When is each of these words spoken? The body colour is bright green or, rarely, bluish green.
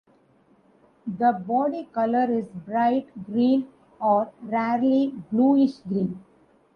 The 1.05 1.31
body 1.45 1.87
colour 1.93 2.23
is 2.31 2.47
bright 2.49 3.11
green 3.23 3.67
or, 3.99 4.31
rarely, 4.41 5.13
bluish 5.31 5.77
green. 5.81 6.25